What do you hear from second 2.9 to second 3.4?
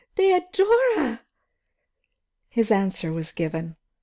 was